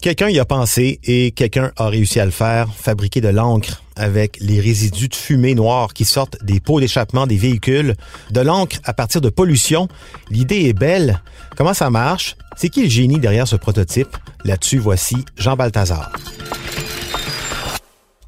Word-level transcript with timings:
Quelqu'un 0.00 0.28
y 0.28 0.38
a 0.38 0.44
pensé 0.44 1.00
et 1.02 1.32
quelqu'un 1.32 1.72
a 1.76 1.88
réussi 1.88 2.20
à 2.20 2.24
le 2.24 2.30
faire, 2.30 2.72
fabriquer 2.72 3.20
de 3.20 3.28
l'encre 3.28 3.82
avec 3.96 4.38
les 4.40 4.60
résidus 4.60 5.08
de 5.08 5.14
fumée 5.16 5.56
noire 5.56 5.92
qui 5.92 6.04
sortent 6.04 6.36
des 6.44 6.60
pots 6.60 6.78
d'échappement 6.78 7.26
des 7.26 7.36
véhicules, 7.36 7.96
de 8.30 8.40
l'encre 8.40 8.76
à 8.84 8.94
partir 8.94 9.20
de 9.20 9.28
pollution. 9.28 9.88
L'idée 10.30 10.66
est 10.66 10.72
belle. 10.72 11.20
Comment 11.56 11.74
ça 11.74 11.90
marche? 11.90 12.36
C'est 12.56 12.68
qui 12.68 12.84
le 12.84 12.88
génie 12.88 13.18
derrière 13.18 13.48
ce 13.48 13.56
prototype? 13.56 14.16
Là-dessus, 14.44 14.78
voici 14.78 15.16
Jean 15.36 15.56
Balthazar. 15.56 16.12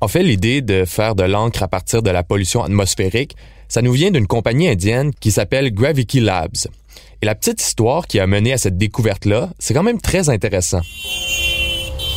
En 0.00 0.08
fait, 0.08 0.24
l'idée 0.24 0.62
de 0.62 0.84
faire 0.84 1.14
de 1.14 1.22
l'encre 1.22 1.62
à 1.62 1.68
partir 1.68 2.02
de 2.02 2.10
la 2.10 2.24
pollution 2.24 2.64
atmosphérique, 2.64 3.36
ça 3.68 3.80
nous 3.80 3.92
vient 3.92 4.10
d'une 4.10 4.26
compagnie 4.26 4.68
indienne 4.68 5.12
qui 5.20 5.30
s'appelle 5.30 5.72
Gravity 5.72 6.18
Labs. 6.18 6.66
Et 7.22 7.26
la 7.26 7.36
petite 7.36 7.62
histoire 7.62 8.08
qui 8.08 8.18
a 8.18 8.26
mené 8.26 8.52
à 8.52 8.58
cette 8.58 8.76
découverte-là, 8.76 9.50
c'est 9.60 9.72
quand 9.72 9.84
même 9.84 10.00
très 10.00 10.30
intéressant. 10.30 10.80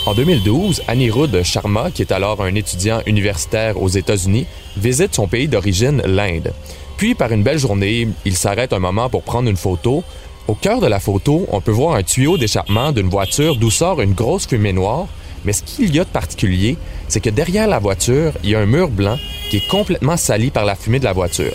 En 0.05 0.13
2012, 0.13 0.83
Anirudh 0.89 1.43
Sharma, 1.43 1.89
qui 1.89 2.01
est 2.01 2.11
alors 2.11 2.41
un 2.43 2.55
étudiant 2.55 3.01
universitaire 3.05 3.81
aux 3.81 3.87
États-Unis, 3.87 4.45
visite 4.75 5.15
son 5.15 5.27
pays 5.27 5.47
d'origine, 5.47 6.01
l'Inde. 6.05 6.51
Puis, 6.97 7.15
par 7.15 7.31
une 7.31 7.41
belle 7.41 7.57
journée, 7.57 8.09
il 8.25 8.35
s'arrête 8.35 8.73
un 8.73 8.79
moment 8.79 9.09
pour 9.09 9.23
prendre 9.23 9.49
une 9.49 9.55
photo. 9.55 10.03
Au 10.49 10.55
cœur 10.55 10.81
de 10.81 10.87
la 10.87 10.99
photo, 10.99 11.47
on 11.53 11.61
peut 11.61 11.71
voir 11.71 11.95
un 11.95 12.03
tuyau 12.03 12.37
d'échappement 12.37 12.91
d'une 12.91 13.07
voiture 13.07 13.55
d'où 13.55 13.71
sort 13.71 14.01
une 14.01 14.13
grosse 14.13 14.45
fumée 14.45 14.73
noire. 14.73 15.07
Mais 15.45 15.53
ce 15.53 15.63
qu'il 15.63 15.95
y 15.95 16.01
a 16.01 16.03
de 16.03 16.09
particulier, 16.09 16.75
c'est 17.07 17.21
que 17.21 17.29
derrière 17.29 17.67
la 17.67 17.79
voiture, 17.79 18.33
il 18.43 18.49
y 18.49 18.55
a 18.55 18.59
un 18.59 18.65
mur 18.65 18.89
blanc 18.89 19.17
qui 19.49 19.57
est 19.57 19.67
complètement 19.69 20.17
sali 20.17 20.51
par 20.51 20.65
la 20.65 20.75
fumée 20.75 20.99
de 20.99 21.05
la 21.05 21.13
voiture. 21.13 21.53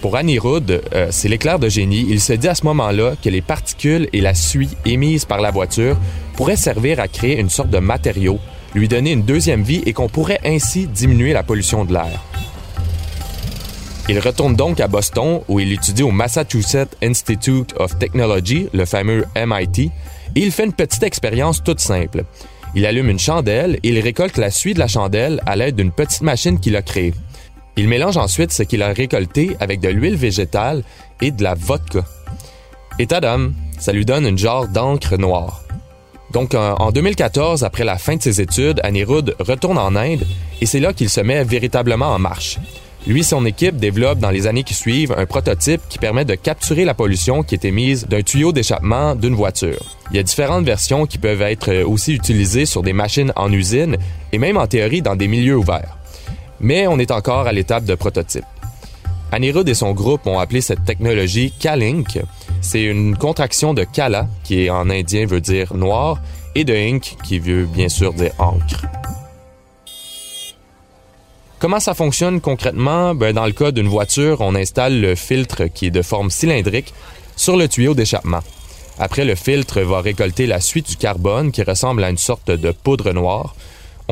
Pour 0.00 0.16
Anirudh, 0.16 0.80
euh, 0.94 1.08
c'est 1.10 1.28
l'éclair 1.28 1.58
de 1.58 1.68
génie. 1.68 2.06
Il 2.08 2.20
se 2.20 2.32
dit 2.32 2.48
à 2.48 2.54
ce 2.54 2.64
moment-là 2.64 3.16
que 3.22 3.28
les 3.28 3.42
particules 3.42 4.08
et 4.14 4.22
la 4.22 4.34
suie 4.34 4.70
émises 4.86 5.26
par 5.26 5.40
la 5.42 5.50
voiture 5.50 5.96
pourraient 6.36 6.56
servir 6.56 7.00
à 7.00 7.08
créer 7.08 7.38
une 7.38 7.50
sorte 7.50 7.68
de 7.68 7.78
matériau, 7.78 8.38
lui 8.74 8.88
donner 8.88 9.12
une 9.12 9.24
deuxième 9.24 9.62
vie 9.62 9.82
et 9.84 9.92
qu'on 9.92 10.08
pourrait 10.08 10.40
ainsi 10.44 10.86
diminuer 10.86 11.34
la 11.34 11.42
pollution 11.42 11.84
de 11.84 11.92
l'air. 11.92 12.18
Il 14.08 14.18
retourne 14.18 14.56
donc 14.56 14.80
à 14.80 14.88
Boston 14.88 15.42
où 15.48 15.60
il 15.60 15.70
étudie 15.70 16.02
au 16.02 16.10
Massachusetts 16.10 16.96
Institute 17.02 17.74
of 17.78 17.98
Technology, 17.98 18.68
le 18.72 18.86
fameux 18.86 19.26
MIT, 19.36 19.90
et 20.34 20.40
il 20.40 20.50
fait 20.50 20.64
une 20.64 20.72
petite 20.72 21.02
expérience 21.02 21.62
toute 21.62 21.80
simple. 21.80 22.24
Il 22.74 22.86
allume 22.86 23.10
une 23.10 23.18
chandelle 23.18 23.78
et 23.82 23.90
il 23.90 24.00
récolte 24.00 24.38
la 24.38 24.50
suie 24.50 24.74
de 24.74 24.78
la 24.78 24.88
chandelle 24.88 25.42
à 25.44 25.56
l'aide 25.56 25.76
d'une 25.76 25.92
petite 25.92 26.22
machine 26.22 26.58
qu'il 26.58 26.76
a 26.76 26.82
créée. 26.82 27.12
Il 27.80 27.88
mélange 27.88 28.18
ensuite 28.18 28.52
ce 28.52 28.62
qu'il 28.62 28.82
a 28.82 28.92
récolté 28.92 29.56
avec 29.58 29.80
de 29.80 29.88
l'huile 29.88 30.14
végétale 30.14 30.82
et 31.22 31.30
de 31.30 31.42
la 31.42 31.54
vodka. 31.54 32.04
Et 32.98 33.06
tadam, 33.06 33.54
ça 33.78 33.92
lui 33.92 34.04
donne 34.04 34.26
une 34.26 34.36
genre 34.36 34.68
d'encre 34.68 35.16
noire. 35.16 35.62
Donc 36.30 36.54
en 36.54 36.92
2014, 36.92 37.64
après 37.64 37.84
la 37.84 37.96
fin 37.96 38.16
de 38.16 38.22
ses 38.22 38.42
études, 38.42 38.80
Anirudh 38.84 39.34
retourne 39.38 39.78
en 39.78 39.96
Inde 39.96 40.26
et 40.60 40.66
c'est 40.66 40.78
là 40.78 40.92
qu'il 40.92 41.08
se 41.08 41.22
met 41.22 41.42
véritablement 41.42 42.08
en 42.08 42.18
marche. 42.18 42.58
Lui 43.06 43.20
et 43.20 43.22
son 43.22 43.46
équipe 43.46 43.76
développent 43.76 44.18
dans 44.18 44.28
les 44.28 44.46
années 44.46 44.62
qui 44.62 44.74
suivent 44.74 45.14
un 45.16 45.24
prototype 45.24 45.80
qui 45.88 45.98
permet 45.98 46.26
de 46.26 46.34
capturer 46.34 46.84
la 46.84 46.92
pollution 46.92 47.42
qui 47.42 47.54
est 47.54 47.64
émise 47.64 48.06
d'un 48.06 48.20
tuyau 48.20 48.52
d'échappement 48.52 49.14
d'une 49.14 49.34
voiture. 49.34 49.96
Il 50.10 50.18
y 50.18 50.20
a 50.20 50.22
différentes 50.22 50.66
versions 50.66 51.06
qui 51.06 51.16
peuvent 51.16 51.40
être 51.40 51.84
aussi 51.84 52.12
utilisées 52.12 52.66
sur 52.66 52.82
des 52.82 52.92
machines 52.92 53.32
en 53.36 53.50
usine 53.50 53.96
et 54.32 54.38
même 54.38 54.58
en 54.58 54.66
théorie 54.66 55.00
dans 55.00 55.16
des 55.16 55.28
milieux 55.28 55.56
ouverts 55.56 55.96
mais 56.60 56.86
on 56.86 56.98
est 56.98 57.10
encore 57.10 57.46
à 57.46 57.52
l'étape 57.52 57.84
de 57.84 57.94
prototype. 57.94 58.44
Anirudh 59.32 59.68
et 59.68 59.74
son 59.74 59.92
groupe 59.92 60.26
ont 60.26 60.38
appelé 60.38 60.60
cette 60.60 60.84
technologie 60.84 61.52
Kalink. 61.52 62.18
C'est 62.60 62.82
une 62.82 63.16
contraction 63.16 63.74
de 63.74 63.84
Kala, 63.84 64.28
qui 64.44 64.68
en 64.70 64.90
indien 64.90 65.26
veut 65.26 65.40
dire 65.40 65.74
noir, 65.74 66.18
et 66.54 66.64
de 66.64 66.74
ink, 66.74 67.16
qui 67.22 67.38
veut 67.38 67.64
bien 67.64 67.88
sûr 67.88 68.12
dire 68.12 68.32
encre. 68.38 68.86
Comment 71.60 71.78
ça 71.78 71.94
fonctionne 71.94 72.40
concrètement? 72.40 73.14
Ben, 73.14 73.34
dans 73.34 73.46
le 73.46 73.52
cas 73.52 73.70
d'une 73.70 73.86
voiture, 73.86 74.40
on 74.40 74.54
installe 74.54 75.00
le 75.00 75.14
filtre 75.14 75.66
qui 75.66 75.86
est 75.86 75.90
de 75.90 76.02
forme 76.02 76.30
cylindrique 76.30 76.94
sur 77.36 77.56
le 77.56 77.68
tuyau 77.68 77.94
d'échappement. 77.94 78.40
Après, 78.98 79.24
le 79.24 79.34
filtre 79.34 79.80
va 79.82 80.00
récolter 80.00 80.46
la 80.46 80.60
suite 80.60 80.88
du 80.88 80.96
carbone 80.96 81.52
qui 81.52 81.62
ressemble 81.62 82.02
à 82.02 82.10
une 82.10 82.18
sorte 82.18 82.50
de 82.50 82.72
poudre 82.72 83.12
noire. 83.12 83.54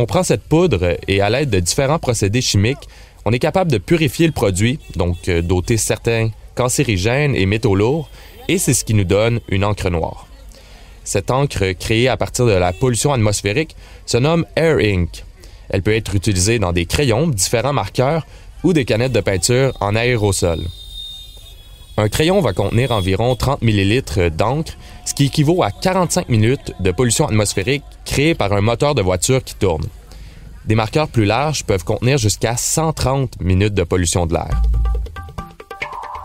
On 0.00 0.06
prend 0.06 0.22
cette 0.22 0.44
poudre 0.44 0.97
et 1.09 1.20
à 1.20 1.28
l'aide 1.28 1.50
de 1.50 1.59
différents 1.59 1.98
procédés 1.98 2.41
chimiques, 2.41 2.88
on 3.25 3.32
est 3.32 3.41
capable 3.41 3.72
de 3.72 3.78
purifier 3.78 4.28
le 4.28 4.32
produit, 4.32 4.78
donc 4.94 5.28
euh, 5.28 5.42
doter 5.42 5.76
certains 5.76 6.31
cancérigènes 6.54 7.34
et 7.34 7.47
métaux 7.47 7.75
lourds, 7.75 8.08
et 8.47 8.58
c'est 8.58 8.75
ce 8.75 8.84
qui 8.84 8.94
nous 8.94 9.03
donne 9.03 9.41
une 9.48 9.64
encre 9.64 9.91
noire. 9.91 10.28
Cette 11.03 11.32
encre 11.32 11.72
créée 11.72 12.06
à 12.06 12.16
partir 12.16 12.47
de 12.47 12.53
la 12.53 12.72
pollution 12.72 13.12
atmosphérique 13.12 13.75
se 14.06 14.19
nomme 14.19 14.47
Air 14.54 14.76
Ink. 14.76 15.25
Elle 15.69 15.82
peut 15.82 15.97
être 15.97 16.14
utilisée 16.14 16.60
dans 16.60 16.72
des 16.72 16.87
crayons, 16.87 17.26
différents 17.26 17.72
marqueurs 17.72 18.25
ou 18.62 18.72
des 18.72 18.84
canettes 18.84 19.10
de 19.10 19.20
peinture 19.20 19.76
en 19.81 19.97
aérosol. 19.97 20.60
Un 21.98 22.09
crayon 22.09 22.41
va 22.41 22.53
contenir 22.53 22.92
environ 22.92 23.34
30 23.34 23.60
ml 23.60 24.31
d'encre, 24.31 24.75
ce 25.04 25.14
qui 25.14 25.25
équivaut 25.25 25.64
à 25.64 25.72
45 25.72 26.28
minutes 26.28 26.72
de 26.78 26.92
pollution 26.92 27.26
atmosphérique 27.26 27.82
créée 28.04 28.36
par 28.36 28.53
un 28.53 28.60
moteur 28.60 28.94
de 28.94 29.03
voiture 29.03 29.42
qui 29.42 29.56
tourne. 29.56 29.82
Des 30.66 30.76
marqueurs 30.76 31.08
plus 31.08 31.25
larges 31.25 31.64
peuvent 31.64 31.82
contenir 31.82 32.16
jusqu'à 32.16 32.56
130 32.56 33.41
minutes 33.41 33.75
de 33.75 33.82
pollution 33.82 34.26
de 34.26 34.34
l'air. 34.34 34.62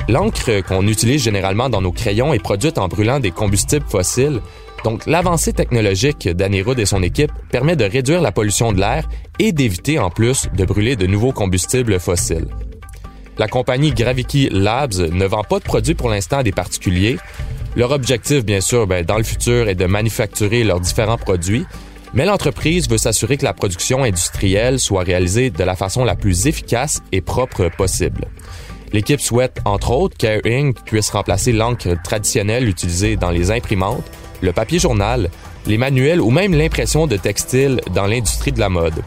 L'encre 0.07 0.61
qu'on 0.61 0.87
utilise 0.87 1.23
généralement 1.23 1.69
dans 1.71 1.81
nos 1.81 1.91
crayons 1.91 2.35
est 2.35 2.43
produite 2.43 2.77
en 2.77 2.87
brûlant 2.87 3.19
des 3.19 3.31
combustibles 3.31 3.87
fossiles, 3.89 4.41
donc 4.83 5.07
l'avancée 5.07 5.53
technologique 5.53 6.29
d'Anerud 6.29 6.77
et 6.77 6.85
son 6.85 7.01
équipe 7.01 7.31
permet 7.49 7.75
de 7.75 7.85
réduire 7.85 8.21
la 8.21 8.31
pollution 8.31 8.73
de 8.73 8.79
l'air 8.79 9.09
et 9.39 9.51
d'éviter 9.51 9.97
en 9.97 10.11
plus 10.11 10.49
de 10.55 10.65
brûler 10.65 10.95
de 10.95 11.07
nouveaux 11.07 11.31
combustibles 11.31 11.99
fossiles. 11.99 12.49
La 13.37 13.47
compagnie 13.47 13.91
Gravity 13.91 14.49
Labs 14.51 15.09
ne 15.11 15.25
vend 15.25 15.43
pas 15.43 15.59
de 15.59 15.63
produits 15.63 15.95
pour 15.95 16.09
l'instant 16.09 16.39
à 16.39 16.43
des 16.43 16.51
particuliers. 16.51 17.17
Leur 17.75 17.91
objectif, 17.91 18.45
bien 18.45 18.61
sûr, 18.61 18.85
ben, 18.85 19.03
dans 19.03 19.17
le 19.17 19.23
futur, 19.23 19.67
est 19.67 19.75
de 19.75 19.85
manufacturer 19.85 20.63
leurs 20.63 20.79
différents 20.79 21.17
produits, 21.17 21.65
mais 22.13 22.25
l'entreprise 22.25 22.87
veut 22.87 22.99
s'assurer 22.99 23.37
que 23.37 23.45
la 23.45 23.53
production 23.53 24.03
industrielle 24.03 24.79
soit 24.79 25.01
réalisée 25.01 25.49
de 25.49 25.63
la 25.63 25.75
façon 25.75 26.03
la 26.03 26.15
plus 26.15 26.45
efficace 26.45 27.01
et 27.11 27.21
propre 27.21 27.69
possible. 27.75 28.27
L'équipe 28.91 29.19
souhaite, 29.19 29.57
entre 29.65 29.89
autres, 29.89 30.15
qu'Air 30.15 30.41
Inc. 30.45 30.75
puisse 30.85 31.09
remplacer 31.09 31.51
l'encre 31.51 31.97
traditionnelle 32.03 32.69
utilisée 32.69 33.15
dans 33.15 33.31
les 33.31 33.49
imprimantes, 33.49 34.05
le 34.41 34.53
papier 34.53 34.77
journal, 34.77 35.31
les 35.65 35.79
manuels 35.79 36.21
ou 36.21 36.29
même 36.29 36.53
l'impression 36.53 37.07
de 37.07 37.17
textiles 37.17 37.81
dans 37.95 38.05
l'industrie 38.05 38.51
de 38.51 38.59
la 38.59 38.69
mode. 38.69 39.01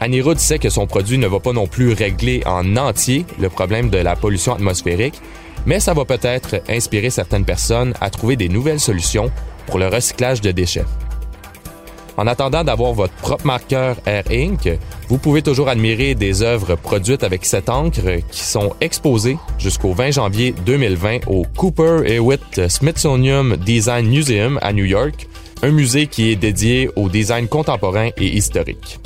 Anirudh 0.00 0.38
sait 0.38 0.58
que 0.58 0.70
son 0.70 0.86
produit 0.86 1.18
ne 1.18 1.26
va 1.26 1.40
pas 1.40 1.52
non 1.52 1.66
plus 1.66 1.92
régler 1.92 2.42
en 2.46 2.76
entier 2.76 3.26
le 3.40 3.48
problème 3.48 3.90
de 3.90 3.98
la 3.98 4.14
pollution 4.14 4.54
atmosphérique, 4.54 5.20
mais 5.66 5.80
ça 5.80 5.92
va 5.94 6.04
peut-être 6.04 6.62
inspirer 6.68 7.10
certaines 7.10 7.44
personnes 7.44 7.94
à 8.00 8.10
trouver 8.10 8.36
des 8.36 8.48
nouvelles 8.48 8.80
solutions 8.80 9.30
pour 9.66 9.78
le 9.78 9.88
recyclage 9.88 10.40
de 10.40 10.52
déchets. 10.52 10.84
En 12.16 12.26
attendant 12.26 12.64
d'avoir 12.64 12.94
votre 12.94 13.14
propre 13.14 13.46
marqueur 13.46 13.96
Air 14.04 14.24
Ink, 14.28 14.68
vous 15.08 15.18
pouvez 15.18 15.40
toujours 15.40 15.68
admirer 15.68 16.16
des 16.16 16.42
œuvres 16.42 16.74
produites 16.74 17.22
avec 17.22 17.44
cette 17.44 17.68
encre 17.68 18.20
qui 18.30 18.40
sont 18.40 18.74
exposées 18.80 19.38
jusqu'au 19.56 19.92
20 19.92 20.10
janvier 20.10 20.52
2020 20.66 21.28
au 21.28 21.44
Cooper 21.56 22.02
Hewitt 22.06 22.68
Smithsonian 22.68 23.56
Design 23.64 24.08
Museum 24.08 24.58
à 24.62 24.72
New 24.72 24.84
York, 24.84 25.28
un 25.62 25.70
musée 25.70 26.08
qui 26.08 26.32
est 26.32 26.36
dédié 26.36 26.90
au 26.96 27.08
design 27.08 27.46
contemporain 27.46 28.10
et 28.16 28.26
historique. 28.26 28.98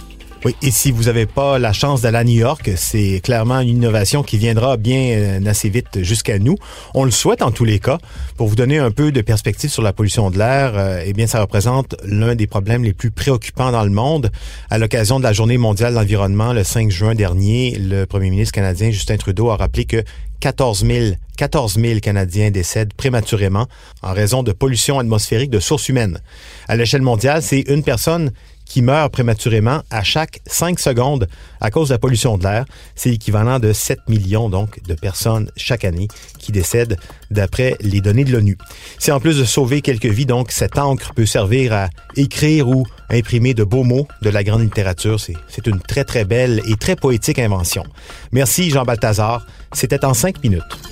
Oui, 0.44 0.56
et 0.61 0.73
si 0.73 0.91
vous 0.91 1.05
n'avez 1.05 1.27
pas 1.27 1.61
la 1.61 1.73
chance 1.73 2.00
d'aller 2.00 2.19
à 2.19 2.25
New 2.25 2.37
York, 2.37 2.69
c'est 2.75 3.21
clairement 3.23 3.61
une 3.61 3.77
innovation 3.77 4.25
qui 4.25 4.39
viendra 4.39 4.77
bien 4.77 5.12
euh, 5.12 5.47
assez 5.47 5.69
vite 5.69 6.03
jusqu'à 6.03 6.41
nous. 6.41 6.56
On 6.94 7.05
le 7.05 7.12
souhaite 7.12 7.43
en 7.43 7.53
tous 7.53 7.65
les 7.65 7.79
cas. 7.79 7.99
Pour 8.37 8.49
vous 8.49 8.56
donner 8.56 8.79
un 8.79 8.91
peu 8.91 9.12
de 9.12 9.21
perspective 9.21 9.71
sur 9.71 9.83
la 9.83 9.93
pollution 9.93 10.33
de 10.33 10.39
l'air, 10.39 10.73
euh, 10.75 11.00
eh 11.06 11.12
bien, 11.12 11.29
ça 11.29 11.41
représente 11.41 11.94
l'un 12.05 12.35
des 12.35 12.49
problèmes 12.49 12.83
les 12.83 12.93
plus 12.93 13.12
préoccupants 13.12 13.71
dans 13.71 13.85
le 13.85 13.91
monde. 13.91 14.33
À 14.69 14.79
l'occasion 14.79 15.21
de 15.21 15.25
la 15.25 15.33
Journée 15.33 15.59
mondiale 15.59 15.93
de 15.93 15.99
l'environnement, 15.99 16.53
le 16.53 16.65
5 16.65 16.91
juin 16.91 17.15
dernier, 17.15 17.77
le 17.79 18.05
premier 18.05 18.31
ministre 18.31 18.53
canadien 18.53 18.91
Justin 18.91 19.19
Trudeau 19.19 19.50
a 19.50 19.56
rappelé 19.56 19.85
que 19.85 20.03
14 20.41 20.85
000, 20.85 21.15
14 21.37 21.79
000 21.79 22.00
Canadiens 22.00 22.50
décèdent 22.50 22.95
prématurément 22.95 23.69
en 24.03 24.12
raison 24.12 24.43
de 24.43 24.50
pollution 24.50 24.99
atmosphérique 24.99 25.50
de 25.50 25.61
sources 25.61 25.88
humaines. 25.88 26.19
À 26.67 26.75
l'échelle 26.75 27.03
mondiale, 27.03 27.43
c'est 27.43 27.61
une 27.69 27.85
personne 27.85 28.33
qui 28.64 28.82
meurt 28.82 29.12
prématurément 29.12 29.82
à 29.91 30.03
chaque 30.03 30.41
5 30.47 30.79
secondes 30.79 31.29
à 31.61 31.70
cause 31.70 31.88
de 31.88 31.94
la 31.94 31.99
pollution 31.99 32.38
de 32.38 32.44
l'air. 32.44 32.64
C'est 32.94 33.11
l'équivalent 33.11 33.59
de 33.59 33.73
7 33.73 33.99
millions 34.09 34.49
donc 34.49 34.82
de 34.85 34.94
personnes 34.94 35.50
chaque 35.56 35.85
année 35.85 36.09
qui 36.38 36.53
décèdent 36.53 36.97
d'après 37.31 37.76
les 37.81 38.00
données 38.00 38.25
de 38.25 38.32
l'ONU. 38.32 38.59
Si 38.99 39.12
en 39.12 39.20
plus 39.20 39.38
de 39.38 39.44
sauver 39.44 39.81
quelques 39.81 40.06
vies, 40.06 40.26
donc 40.26 40.53
cette 40.53 40.79
encre 40.79 41.14
peut 41.14 41.26
servir 41.26 41.73
à 41.73 41.88
écrire 42.17 42.69
ou 42.69 42.87
imprimer 43.11 43.55
de 43.55 43.64
beaux 43.64 43.85
mots 43.85 44.09
de 44.23 44.31
la 44.31 44.43
grande 44.43 44.62
littérature, 44.62 45.20
c'est 45.20 45.67
une 45.67 45.81
très 45.81 46.05
très 46.05 46.25
belle 46.25 46.62
et 46.67 46.76
très 46.76 46.97
poétique 46.97 47.38
invention. 47.38 47.85
Merci 48.32 48.70
Jean 48.70 48.85
Balthazar. 48.85 49.47
C'était 49.73 50.05
en 50.05 50.14
5 50.14 50.43
minutes. 50.43 50.92